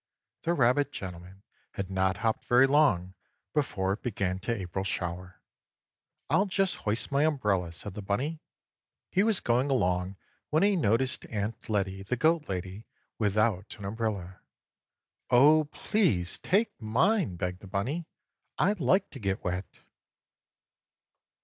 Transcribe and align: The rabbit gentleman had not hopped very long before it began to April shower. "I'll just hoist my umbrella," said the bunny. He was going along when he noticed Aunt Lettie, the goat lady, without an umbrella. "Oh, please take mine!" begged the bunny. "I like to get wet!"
The 0.41 0.55
rabbit 0.55 0.91
gentleman 0.91 1.43
had 1.73 1.91
not 1.91 2.17
hopped 2.25 2.45
very 2.45 2.65
long 2.65 3.13
before 3.53 3.93
it 3.93 4.01
began 4.01 4.39
to 4.39 4.51
April 4.51 4.83
shower. 4.83 5.43
"I'll 6.27 6.47
just 6.47 6.77
hoist 6.77 7.11
my 7.11 7.23
umbrella," 7.23 7.71
said 7.71 7.93
the 7.93 8.01
bunny. 8.01 8.41
He 9.11 9.21
was 9.21 9.39
going 9.39 9.69
along 9.69 10.15
when 10.49 10.63
he 10.63 10.75
noticed 10.75 11.27
Aunt 11.27 11.69
Lettie, 11.69 12.01
the 12.01 12.15
goat 12.17 12.49
lady, 12.49 12.87
without 13.19 13.77
an 13.77 13.85
umbrella. 13.85 14.39
"Oh, 15.29 15.65
please 15.65 16.39
take 16.39 16.81
mine!" 16.81 17.35
begged 17.35 17.59
the 17.59 17.67
bunny. 17.67 18.07
"I 18.57 18.73
like 18.73 19.11
to 19.11 19.19
get 19.19 19.43
wet!" 19.43 19.67